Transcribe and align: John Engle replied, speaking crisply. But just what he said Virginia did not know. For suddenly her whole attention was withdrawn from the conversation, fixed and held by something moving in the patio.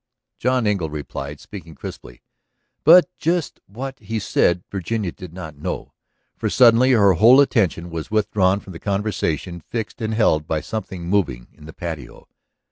John 0.39 0.65
Engle 0.65 0.89
replied, 0.89 1.39
speaking 1.39 1.75
crisply. 1.75 2.23
But 2.83 3.15
just 3.19 3.59
what 3.67 3.99
he 3.99 4.17
said 4.17 4.63
Virginia 4.71 5.11
did 5.11 5.31
not 5.31 5.57
know. 5.59 5.93
For 6.35 6.49
suddenly 6.49 6.93
her 6.93 7.13
whole 7.13 7.39
attention 7.39 7.91
was 7.91 8.09
withdrawn 8.09 8.61
from 8.61 8.73
the 8.73 8.79
conversation, 8.79 9.61
fixed 9.69 10.01
and 10.01 10.15
held 10.15 10.47
by 10.47 10.61
something 10.61 11.03
moving 11.07 11.49
in 11.53 11.67
the 11.67 11.73
patio. 11.73 12.27